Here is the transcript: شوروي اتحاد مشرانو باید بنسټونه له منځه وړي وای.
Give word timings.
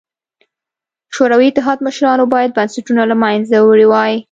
شوروي 1.15 1.47
اتحاد 1.49 1.77
مشرانو 1.87 2.25
باید 2.33 2.51
بنسټونه 2.57 3.03
له 3.11 3.15
منځه 3.23 3.57
وړي 3.61 3.87
وای. 3.89 4.13